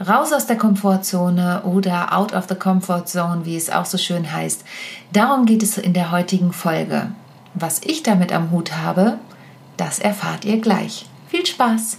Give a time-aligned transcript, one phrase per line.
[0.00, 4.32] Raus aus der Komfortzone oder out of the comfort zone, wie es auch so schön
[4.32, 4.64] heißt.
[5.12, 7.10] Darum geht es in der heutigen Folge.
[7.54, 9.18] Was ich damit am Hut habe,
[9.76, 11.06] das erfahrt ihr gleich.
[11.28, 11.98] Viel Spaß!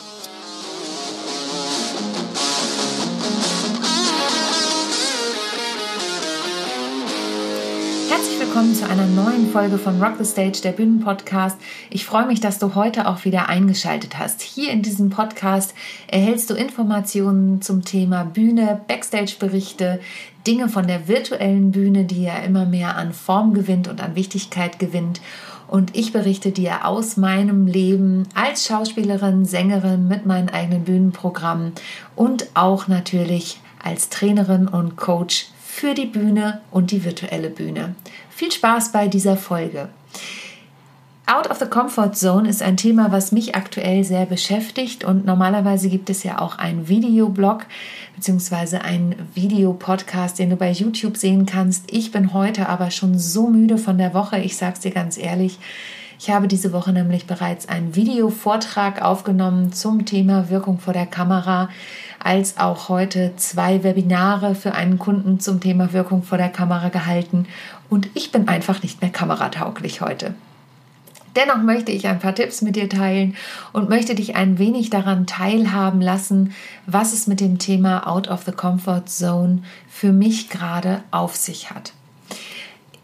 [8.51, 11.57] Willkommen zu einer neuen Folge von Rock the Stage, der Bühnenpodcast.
[11.89, 14.41] Ich freue mich, dass du heute auch wieder eingeschaltet hast.
[14.41, 15.73] Hier in diesem Podcast
[16.07, 20.01] erhältst du Informationen zum Thema Bühne, Backstage-Berichte,
[20.45, 24.79] Dinge von der virtuellen Bühne, die ja immer mehr an Form gewinnt und an Wichtigkeit
[24.79, 25.21] gewinnt.
[25.69, 31.71] Und ich berichte dir aus meinem Leben als Schauspielerin, Sängerin mit meinen eigenen Bühnenprogrammen
[32.17, 37.95] und auch natürlich als Trainerin und Coach für die Bühne und die virtuelle Bühne.
[38.41, 39.89] Viel Spaß bei dieser Folge.
[41.27, 45.89] Out of the Comfort Zone ist ein Thema, was mich aktuell sehr beschäftigt und normalerweise
[45.89, 47.67] gibt es ja auch einen Videoblog
[48.15, 48.77] bzw.
[48.77, 51.93] einen Videopodcast, den du bei YouTube sehen kannst.
[51.93, 55.19] Ich bin heute aber schon so müde von der Woche, ich sage es dir ganz
[55.19, 55.59] ehrlich.
[56.23, 61.67] Ich habe diese Woche nämlich bereits einen Videovortrag aufgenommen zum Thema Wirkung vor der Kamera,
[62.19, 67.47] als auch heute zwei Webinare für einen Kunden zum Thema Wirkung vor der Kamera gehalten
[67.89, 70.35] und ich bin einfach nicht mehr kameratauglich heute.
[71.35, 73.35] Dennoch möchte ich ein paar Tipps mit dir teilen
[73.73, 76.53] und möchte dich ein wenig daran teilhaben lassen,
[76.85, 81.71] was es mit dem Thema Out of the Comfort Zone für mich gerade auf sich
[81.71, 81.93] hat.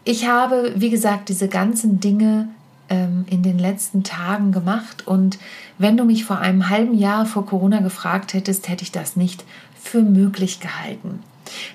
[0.04, 2.48] Ich habe, wie gesagt, diese ganzen Dinge
[2.88, 5.38] ähm, in den letzten Tagen gemacht und
[5.78, 9.44] wenn du mich vor einem halben Jahr vor Corona gefragt hättest, hätte ich das nicht
[9.80, 11.20] für möglich gehalten.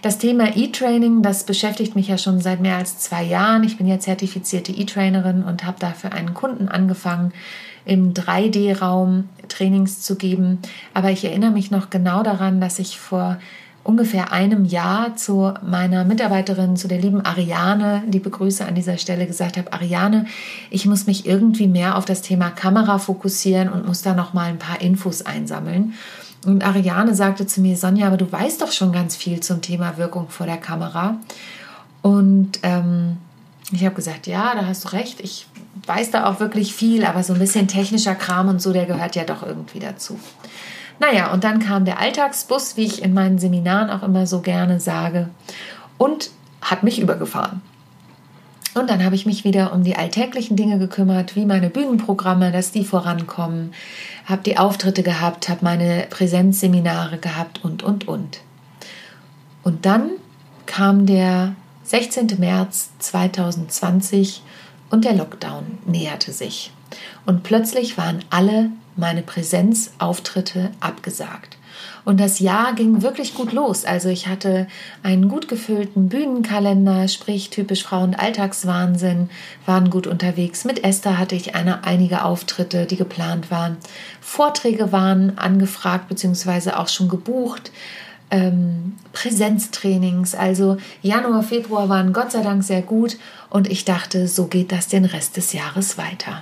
[0.02, 3.64] Das Thema E-Training, das beschäftigt mich ja schon seit mehr als zwei Jahren.
[3.64, 7.34] Ich bin ja zertifizierte E-Trainerin und habe dafür einen Kunden angefangen,
[7.86, 10.60] im 3D-Raum Trainings zu geben.
[10.94, 13.40] Aber ich erinnere mich noch genau daran, dass ich vor
[13.84, 19.28] ungefähr einem Jahr zu meiner Mitarbeiterin, zu der lieben Ariane, die Begrüße an dieser Stelle
[19.28, 20.26] gesagt habe, Ariane,
[20.70, 24.46] ich muss mich irgendwie mehr auf das Thema Kamera fokussieren und muss da noch mal
[24.46, 25.94] ein paar Infos einsammeln.
[26.46, 29.98] Und Ariane sagte zu mir, Sonja, aber du weißt doch schon ganz viel zum Thema
[29.98, 31.18] Wirkung vor der Kamera.
[32.02, 33.18] Und ähm,
[33.72, 35.20] ich habe gesagt, ja, da hast du recht.
[35.22, 35.48] Ich
[35.86, 39.16] weiß da auch wirklich viel, aber so ein bisschen technischer Kram und so, der gehört
[39.16, 40.20] ja doch irgendwie dazu.
[41.00, 44.80] Naja, und dann kam der Alltagsbus, wie ich in meinen Seminaren auch immer so gerne
[44.80, 45.30] sage,
[45.98, 46.32] und
[46.62, 47.62] hat mich übergefahren.
[48.74, 52.72] Und dann habe ich mich wieder um die alltäglichen Dinge gekümmert, wie meine Bühnenprogramme, dass
[52.72, 53.74] die vorankommen,
[54.26, 58.40] habe die Auftritte gehabt, habe meine Präsenzseminare gehabt und, und, und.
[59.64, 60.12] Und dann
[60.66, 62.36] kam der 16.
[62.40, 64.42] März 2020
[64.90, 66.72] und der Lockdown näherte sich.
[67.26, 71.58] Und plötzlich waren alle meine Präsenzauftritte abgesagt.
[72.06, 73.86] Und das Jahr ging wirklich gut los.
[73.86, 74.68] Also ich hatte
[75.04, 79.30] einen gut gefüllten Bühnenkalender, sprich typisch Frau- und Alltagswahnsinn,
[79.66, 80.66] waren gut unterwegs.
[80.66, 83.78] Mit Esther hatte ich eine, einige Auftritte, die geplant waren.
[84.20, 86.72] Vorträge waren angefragt bzw.
[86.72, 87.72] auch schon gebucht.
[88.32, 93.18] Ähm, Präsenztrainings, also Januar, Februar waren Gott sei Dank sehr gut
[93.50, 96.42] und ich dachte, so geht das den Rest des Jahres weiter.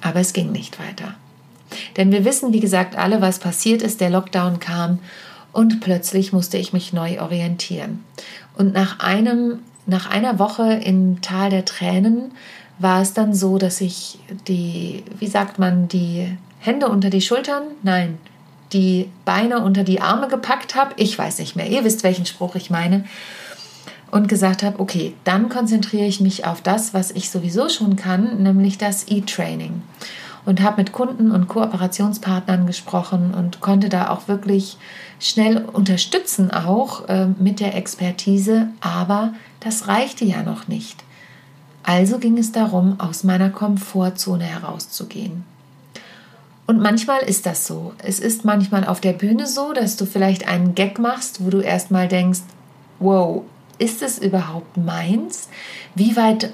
[0.00, 1.14] Aber es ging nicht weiter.
[1.96, 4.00] Denn wir wissen, wie gesagt, alle, was passiert ist.
[4.00, 4.98] Der Lockdown kam
[5.52, 8.04] und plötzlich musste ich mich neu orientieren.
[8.56, 12.32] Und nach einem, nach einer Woche im Tal der Tränen
[12.78, 14.18] war es dann so, dass ich
[14.48, 18.18] die, wie sagt man, die Hände unter die Schultern, nein,
[18.72, 20.92] die Beine unter die Arme gepackt habe.
[20.96, 21.66] Ich weiß nicht mehr.
[21.66, 23.04] Ihr wisst, welchen Spruch ich meine.
[24.10, 28.42] Und gesagt habe, okay, dann konzentriere ich mich auf das, was ich sowieso schon kann,
[28.42, 29.82] nämlich das E-Training
[30.44, 34.78] und habe mit Kunden und Kooperationspartnern gesprochen und konnte da auch wirklich
[35.18, 41.04] schnell unterstützen, auch äh, mit der Expertise, aber das reichte ja noch nicht.
[41.82, 45.44] Also ging es darum, aus meiner Komfortzone herauszugehen.
[46.66, 47.94] Und manchmal ist das so.
[47.98, 51.60] Es ist manchmal auf der Bühne so, dass du vielleicht einen Gag machst, wo du
[51.60, 52.42] erstmal denkst,
[53.00, 53.42] wow,
[53.80, 55.48] ist es überhaupt meins?
[55.94, 56.52] Wie weit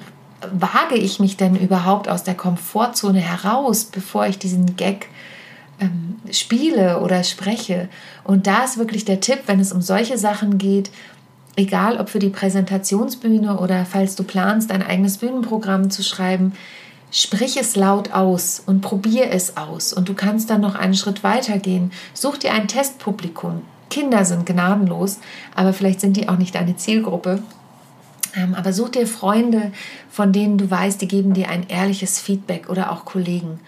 [0.53, 5.09] wage ich mich denn überhaupt aus der Komfortzone heraus, bevor ich diesen Gag
[5.81, 7.89] ähm, spiele oder spreche?
[8.23, 10.91] Und da ist wirklich der Tipp, wenn es um solche Sachen geht,
[11.57, 16.53] egal ob für die Präsentationsbühne oder falls du planst, ein eigenes Bühnenprogramm zu schreiben,
[17.11, 19.93] sprich es laut aus und probier es aus.
[19.93, 21.91] Und du kannst dann noch einen Schritt weiter gehen.
[22.15, 23.63] Such dir ein Testpublikum.
[23.91, 25.19] Kinder sind gnadenlos,
[25.55, 27.43] aber vielleicht sind die auch nicht deine Zielgruppe.
[28.35, 29.73] Ähm, aber such dir Freunde,
[30.11, 33.61] von denen du weißt, die geben dir ein ehrliches Feedback oder auch Kollegen.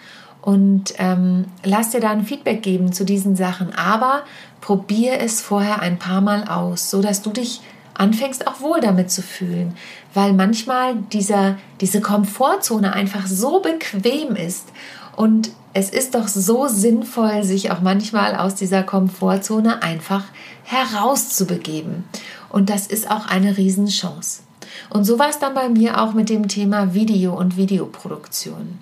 [0.42, 3.74] Und ähm, lass dir da ein Feedback geben zu diesen Sachen.
[3.74, 4.22] Aber
[4.60, 7.60] probier es vorher ein paar Mal aus, sodass du dich
[7.94, 9.74] anfängst auch wohl damit zu fühlen,
[10.14, 14.68] weil manchmal dieser, diese Komfortzone einfach so bequem ist
[15.16, 20.24] und es ist doch so sinnvoll, sich auch manchmal aus dieser Komfortzone einfach
[20.64, 22.02] herauszubegeben.
[22.48, 24.42] Und das ist auch eine Riesenchance.
[24.90, 28.78] Und so war es dann bei mir auch mit dem Thema Video und Videoproduktion.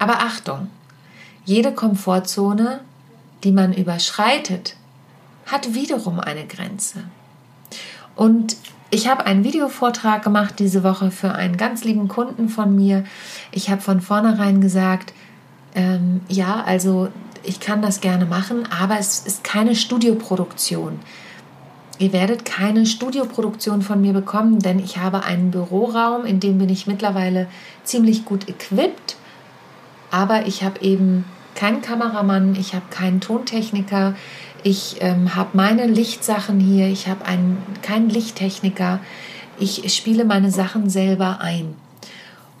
[0.00, 0.66] Aber Achtung,
[1.44, 2.80] jede Komfortzone,
[3.44, 4.74] die man überschreitet,
[5.46, 7.04] hat wiederum eine Grenze.
[8.16, 8.56] Und
[8.90, 13.04] ich habe einen Videovortrag gemacht diese Woche für einen ganz lieben Kunden von mir.
[13.52, 15.12] Ich habe von vornherein gesagt,
[15.76, 17.08] ähm, ja, also
[17.44, 20.98] ich kann das gerne machen, aber es ist keine Studioproduktion.
[21.98, 26.68] Ihr werdet keine Studioproduktion von mir bekommen, denn ich habe einen Büroraum, in dem bin
[26.68, 27.46] ich mittlerweile
[27.84, 29.16] ziemlich gut equipped.
[30.10, 31.24] Aber ich habe eben
[31.54, 34.14] keinen Kameramann, ich habe keinen Tontechniker,
[34.62, 37.20] ich ähm, habe meine Lichtsachen hier, ich habe
[37.82, 39.00] keinen Lichttechniker,
[39.58, 41.74] ich spiele meine Sachen selber ein.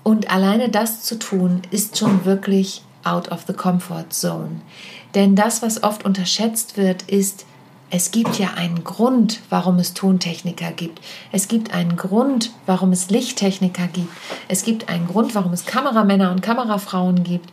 [0.02, 4.60] Und alleine das zu tun, ist schon wirklich out of the comfort zone.
[5.14, 7.46] Denn das, was oft unterschätzt wird, ist,
[7.88, 11.00] es gibt ja einen Grund, warum es Tontechniker gibt.
[11.30, 14.12] Es gibt einen Grund, warum es Lichttechniker gibt.
[14.48, 17.50] Es gibt einen Grund, warum es Kameramänner und Kamerafrauen gibt.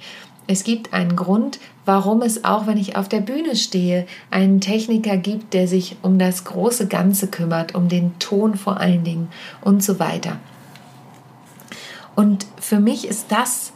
[0.48, 5.18] Es gibt einen Grund, warum es auch, wenn ich auf der Bühne stehe, einen Techniker
[5.18, 9.30] gibt, der sich um das große Ganze kümmert, um den Ton vor allen Dingen
[9.62, 10.38] und so weiter.
[12.16, 13.73] Und für mich ist das,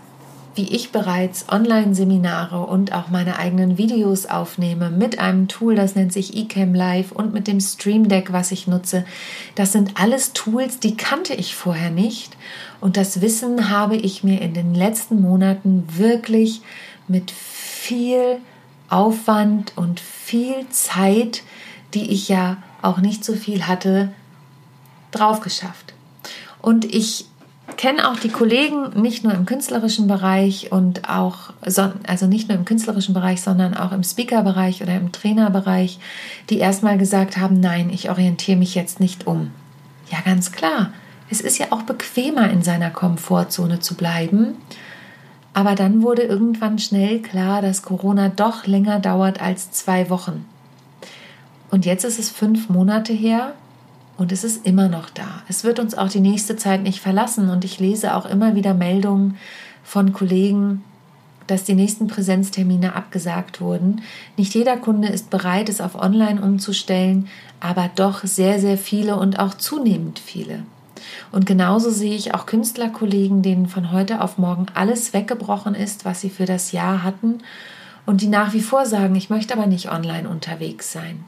[0.58, 6.12] wie ich bereits Online-Seminare und auch meine eigenen Videos aufnehme mit einem Tool, das nennt
[6.12, 9.06] sich eCam Live und mit dem Stream Deck, was ich nutze.
[9.54, 12.36] Das sind alles Tools, die kannte ich vorher nicht.
[12.82, 16.62] Und das Wissen habe ich mir in den letzten Monaten wirklich
[17.08, 18.40] mit viel
[18.90, 21.44] Aufwand und viel Zeit,
[21.94, 24.12] die ich ja auch nicht so viel hatte,
[25.12, 25.94] drauf geschafft.
[26.62, 27.26] Und ich
[27.78, 32.66] kenne auch die Kollegen nicht nur im künstlerischen Bereich und auch, also nicht nur im
[32.66, 36.00] künstlerischen Bereich, sondern auch im Speaker-Bereich oder im Trainerbereich,
[36.50, 39.52] die erstmal gesagt haben, nein, ich orientiere mich jetzt nicht um.
[40.12, 40.92] Ja, ganz klar.
[41.30, 44.56] Es ist ja auch bequemer, in seiner Komfortzone zu bleiben.
[45.54, 50.46] Aber dann wurde irgendwann schnell klar, dass Corona doch länger dauert als zwei Wochen.
[51.70, 53.54] Und jetzt ist es fünf Monate her
[54.18, 55.44] und es ist immer noch da.
[55.48, 57.50] Es wird uns auch die nächste Zeit nicht verlassen.
[57.50, 59.38] Und ich lese auch immer wieder Meldungen
[59.84, 60.84] von Kollegen,
[61.46, 64.02] dass die nächsten Präsenztermine abgesagt wurden.
[64.36, 67.28] Nicht jeder Kunde ist bereit, es auf Online umzustellen,
[67.60, 70.64] aber doch sehr, sehr viele und auch zunehmend viele.
[71.32, 76.22] Und genauso sehe ich auch Künstlerkollegen, denen von heute auf morgen alles weggebrochen ist, was
[76.22, 77.40] sie für das Jahr hatten
[78.06, 81.24] und die nach wie vor sagen, ich möchte aber nicht online unterwegs sein.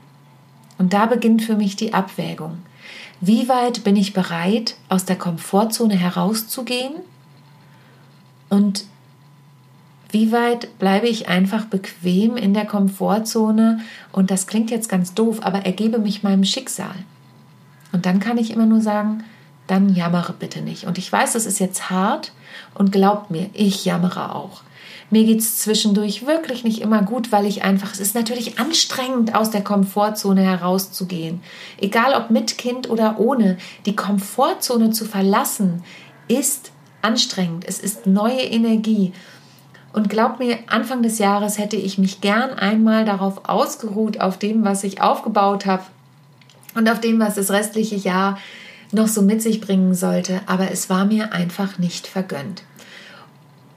[0.78, 2.58] Und da beginnt für mich die Abwägung.
[3.22, 6.94] Wie weit bin ich bereit, aus der Komfortzone herauszugehen?
[8.50, 8.86] Und
[10.12, 13.80] wie weit bleibe ich einfach bequem in der Komfortzone?
[14.12, 16.96] Und das klingt jetzt ganz doof, aber ergebe mich meinem Schicksal.
[17.92, 19.24] Und dann kann ich immer nur sagen,
[19.68, 20.86] dann jammere bitte nicht.
[20.86, 22.32] Und ich weiß, das ist jetzt hart
[22.74, 24.64] und glaubt mir, ich jammere auch.
[25.12, 29.34] Mir geht es zwischendurch wirklich nicht immer gut, weil ich einfach, es ist natürlich anstrengend,
[29.34, 31.42] aus der Komfortzone herauszugehen.
[31.80, 35.84] Egal ob mit Kind oder ohne, die Komfortzone zu verlassen,
[36.28, 37.66] ist anstrengend.
[37.68, 39.14] Es ist neue Energie.
[39.94, 44.64] Und glaub mir, Anfang des Jahres hätte ich mich gern einmal darauf ausgeruht, auf dem,
[44.64, 45.84] was ich aufgebaut habe
[46.76, 48.38] und auf dem, was das restliche Jahr
[48.92, 52.64] noch so mit sich bringen sollte, aber es war mir einfach nicht vergönnt.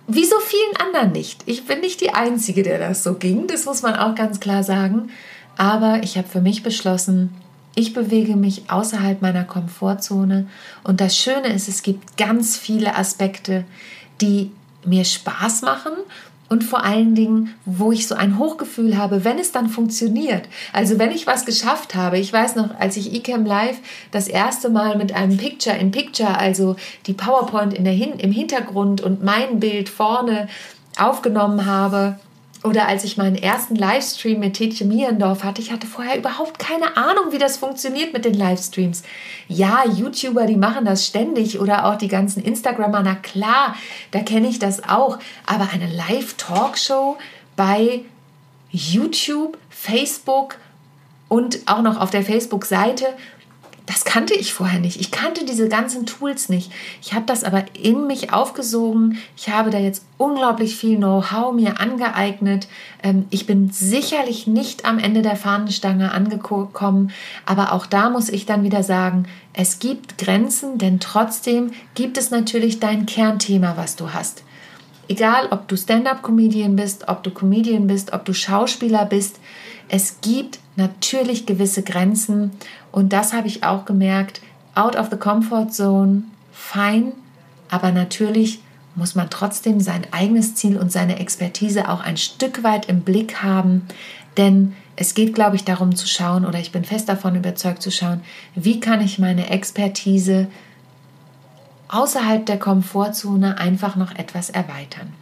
[0.06, 1.42] Wie so vielen anderen nicht.
[1.46, 4.64] Ich bin nicht die Einzige, der das so ging, das muss man auch ganz klar
[4.64, 5.10] sagen.
[5.56, 7.34] Aber ich habe für mich beschlossen,
[7.74, 10.46] ich bewege mich außerhalb meiner Komfortzone
[10.84, 13.64] und das Schöne ist, es gibt ganz viele Aspekte,
[14.20, 14.50] die
[14.84, 15.92] mir Spaß machen
[16.52, 20.50] und vor allen Dingen, wo ich so ein Hochgefühl habe, wenn es dann funktioniert.
[20.74, 22.18] Also wenn ich was geschafft habe.
[22.18, 23.78] Ich weiß noch, als ich eCam Live
[24.10, 28.32] das erste Mal mit einem Picture in Picture, also die PowerPoint in der Hin im
[28.32, 30.46] Hintergrund und mein Bild vorne
[30.98, 32.18] aufgenommen habe
[32.64, 36.96] oder als ich meinen ersten Livestream mit Tietje Mierendorf hatte, ich hatte vorher überhaupt keine
[36.96, 39.02] Ahnung, wie das funktioniert mit den Livestreams.
[39.48, 43.74] Ja, YouTuber, die machen das ständig oder auch die ganzen Instagrammer, na klar,
[44.12, 45.18] da kenne ich das auch.
[45.44, 47.16] Aber eine Live-Talkshow
[47.56, 48.02] bei
[48.70, 50.56] YouTube, Facebook
[51.28, 53.06] und auch noch auf der Facebook-Seite,
[53.86, 55.00] das kannte ich vorher nicht.
[55.00, 56.70] Ich kannte diese ganzen Tools nicht.
[57.02, 59.18] Ich habe das aber in mich aufgesogen.
[59.36, 62.68] Ich habe da jetzt unglaublich viel Know-how mir angeeignet.
[63.02, 67.10] Ähm, ich bin sicherlich nicht am Ende der Fahnenstange angekommen,
[67.44, 72.30] aber auch da muss ich dann wieder sagen, es gibt Grenzen, denn trotzdem gibt es
[72.30, 74.44] natürlich dein Kernthema, was du hast.
[75.08, 79.40] Egal, ob du Stand-up-Comedian bist, ob du Comedian bist, ob du Schauspieler bist,
[79.92, 82.50] es gibt natürlich gewisse Grenzen
[82.92, 84.40] und das habe ich auch gemerkt.
[84.74, 87.12] Out of the comfort zone, fein,
[87.68, 88.60] aber natürlich
[88.94, 93.42] muss man trotzdem sein eigenes Ziel und seine Expertise auch ein Stück weit im Blick
[93.42, 93.86] haben,
[94.38, 97.90] denn es geht, glaube ich, darum zu schauen, oder ich bin fest davon überzeugt zu
[97.90, 98.22] schauen,
[98.54, 100.48] wie kann ich meine Expertise
[101.88, 105.12] außerhalb der Komfortzone einfach noch etwas erweitern.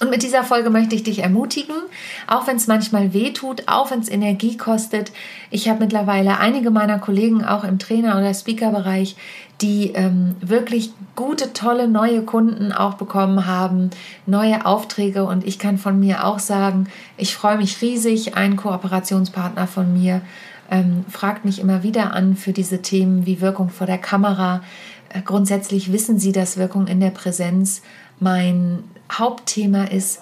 [0.00, 1.76] Und mit dieser Folge möchte ich dich ermutigen,
[2.26, 5.12] auch wenn es manchmal weh tut, auch wenn es Energie kostet.
[5.50, 9.16] Ich habe mittlerweile einige meiner Kollegen auch im Trainer- oder Speaker-Bereich,
[9.60, 13.90] die ähm, wirklich gute, tolle neue Kunden auch bekommen haben,
[14.24, 15.24] neue Aufträge.
[15.24, 16.86] Und ich kann von mir auch sagen,
[17.18, 18.36] ich freue mich riesig.
[18.36, 20.22] Ein Kooperationspartner von mir
[20.70, 24.62] ähm, fragt mich immer wieder an für diese Themen wie Wirkung vor der Kamera.
[25.10, 27.82] Äh, grundsätzlich wissen sie, dass Wirkung in der Präsenz
[28.18, 30.20] mein Hauptthema ist.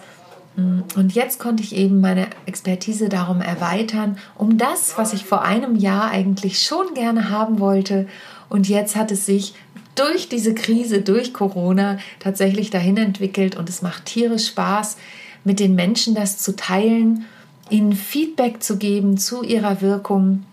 [0.56, 5.42] Mm, und jetzt konnte ich eben meine Expertise darum erweitern, um das, was ich vor
[5.42, 8.06] einem Jahr eigentlich schon gerne haben wollte.
[8.48, 9.54] Und jetzt hat es sich
[9.94, 14.96] durch diese Krise, durch Corona tatsächlich dahin entwickelt und es macht tierisch Spaß,
[15.44, 17.24] mit den Menschen das zu teilen,
[17.70, 20.44] ihnen Feedback zu geben zu ihrer Wirkung.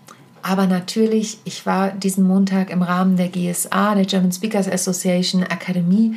[0.42, 6.16] Aber natürlich, ich war diesen Montag im Rahmen der GSA, der German Speakers Association Akademie,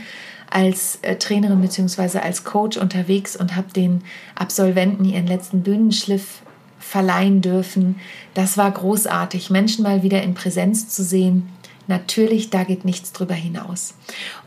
[0.50, 2.20] als äh, Trainerin bzw.
[2.20, 4.04] als Coach unterwegs und habe den
[4.36, 6.42] Absolventen ihren letzten Bühnenschliff
[6.80, 8.00] verleihen dürfen.
[8.34, 11.50] Das war großartig, Menschen mal wieder in Präsenz zu sehen.
[11.88, 13.94] Natürlich, da geht nichts drüber hinaus.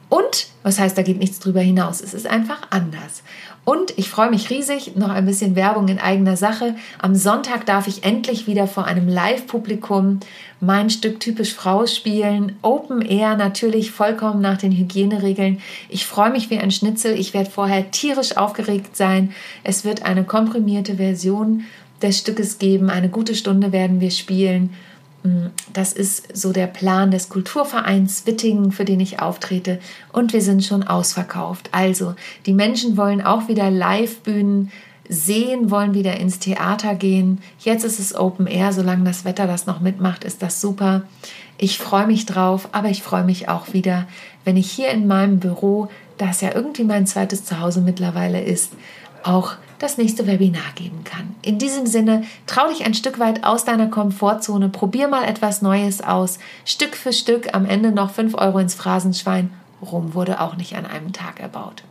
[0.08, 2.00] Und, was heißt, da geht nichts drüber hinaus?
[2.00, 3.22] Es ist einfach anders.
[3.64, 6.74] Und ich freue mich riesig, noch ein bisschen Werbung in eigener Sache.
[6.98, 10.18] Am Sonntag darf ich endlich wieder vor einem Live-Publikum
[10.60, 12.56] mein Stück typisch Frau spielen.
[12.62, 15.60] Open Air natürlich vollkommen nach den Hygieneregeln.
[15.88, 17.16] Ich freue mich wie ein Schnitzel.
[17.16, 19.32] Ich werde vorher tierisch aufgeregt sein.
[19.62, 21.62] Es wird eine komprimierte Version
[22.02, 22.90] des Stückes geben.
[22.90, 24.70] Eine gute Stunde werden wir spielen.
[25.22, 29.78] Mm, das ist so der Plan des Kulturvereins Wittingen, für den ich auftrete.
[30.12, 31.68] Und wir sind schon ausverkauft.
[31.72, 32.14] Also,
[32.46, 34.70] die Menschen wollen auch wieder Live-Bühnen
[35.08, 37.42] sehen, wollen wieder ins Theater gehen.
[37.58, 41.02] Jetzt ist es Open Air, solange das Wetter das noch mitmacht, ist das super.
[41.58, 44.06] Ich freue mich drauf, aber ich freue mich auch wieder,
[44.44, 45.88] wenn ich hier in meinem Büro,
[46.18, 48.72] das ja irgendwie mein zweites Zuhause mittlerweile ist,
[49.22, 49.52] auch
[49.82, 51.34] das nächste Webinar geben kann.
[51.42, 56.02] In diesem Sinne, trau dich ein Stück weit aus deiner Komfortzone, probier mal etwas Neues
[56.02, 59.50] aus, Stück für Stück am Ende noch 5 Euro ins Phrasenschwein.
[59.82, 61.82] Rom wurde auch nicht an einem Tag erbaut.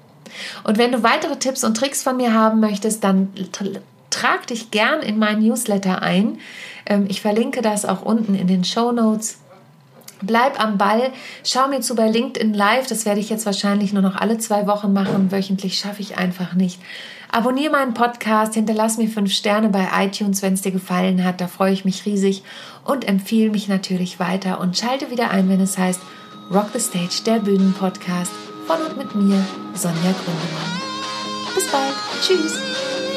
[0.63, 3.33] Und wenn du weitere Tipps und Tricks von mir haben möchtest, dann
[4.09, 6.37] trag dich gern in meinen Newsletter ein.
[6.85, 9.40] Ähm, ich verlinke das auch unten in den Show Notes.
[10.21, 11.11] Bleib am Ball,
[11.43, 12.87] schau mir zu bei LinkedIn Live.
[12.87, 15.31] Das werde ich jetzt wahrscheinlich nur noch alle zwei Wochen machen.
[15.31, 16.79] Wöchentlich schaffe ich einfach nicht.
[17.31, 21.39] Abonniere meinen Podcast, hinterlass mir fünf Sterne bei iTunes, wenn es dir gefallen hat.
[21.39, 22.43] Da freue ich mich riesig
[22.83, 26.01] und empfehle mich natürlich weiter und schalte wieder ein, wenn es heißt
[26.53, 28.31] Rock the Stage, der Bühnenpodcast
[28.67, 30.81] von und mit mir, Sonja Gründemann.
[31.55, 31.93] Bis bald.
[32.21, 33.10] Tschüss.